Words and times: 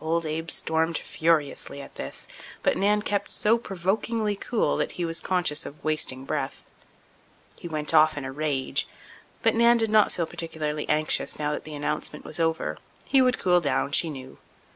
Old 0.00 0.26
Abe 0.26 0.50
stormed 0.50 0.98
furiously 0.98 1.80
at 1.80 1.94
this, 1.94 2.26
but 2.64 2.76
Nan 2.76 3.00
kept 3.00 3.30
so 3.30 3.56
provokingly 3.58 4.34
cool 4.34 4.76
that 4.78 4.90
he 4.98 5.04
was 5.04 5.20
conscious 5.20 5.64
of 5.64 5.84
wasting 5.84 6.24
breath. 6.24 6.64
He 7.54 7.68
went 7.68 7.94
off 7.94 8.18
in 8.18 8.24
a 8.24 8.32
rage, 8.32 8.88
but 9.40 9.54
Nan 9.54 9.76
did 9.76 9.88
not 9.88 10.10
feel 10.10 10.26
particularly 10.26 10.88
anxious 10.88 11.38
now 11.38 11.52
that 11.52 11.62
the 11.62 11.76
announcement 11.76 12.24
was 12.24 12.40
over. 12.40 12.78
He 13.04 13.22
would 13.22 13.38
cool 13.38 13.60
down, 13.60 13.92
she 13.92 14.10
knew. 14.10 14.38